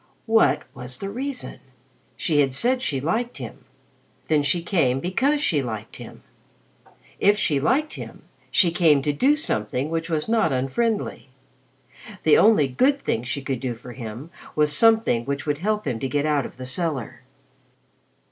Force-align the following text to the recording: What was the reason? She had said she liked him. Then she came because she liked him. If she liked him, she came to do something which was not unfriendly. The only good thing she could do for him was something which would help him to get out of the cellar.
What 0.25 0.63
was 0.73 0.97
the 0.97 1.11
reason? 1.11 1.59
She 2.17 2.39
had 2.39 2.55
said 2.55 2.81
she 2.81 2.99
liked 2.99 3.37
him. 3.37 3.65
Then 4.29 4.41
she 4.41 4.63
came 4.63 4.99
because 4.99 5.43
she 5.43 5.61
liked 5.61 5.97
him. 5.97 6.23
If 7.19 7.37
she 7.37 7.59
liked 7.59 7.93
him, 7.93 8.23
she 8.49 8.71
came 8.71 9.03
to 9.03 9.13
do 9.13 9.35
something 9.35 9.91
which 9.91 10.09
was 10.09 10.27
not 10.27 10.51
unfriendly. 10.51 11.29
The 12.23 12.35
only 12.39 12.67
good 12.67 12.99
thing 12.99 13.21
she 13.21 13.43
could 13.43 13.59
do 13.59 13.75
for 13.75 13.93
him 13.93 14.31
was 14.55 14.75
something 14.75 15.23
which 15.25 15.45
would 15.45 15.59
help 15.59 15.85
him 15.85 15.99
to 15.99 16.09
get 16.09 16.25
out 16.25 16.47
of 16.47 16.57
the 16.57 16.65
cellar. 16.65 17.21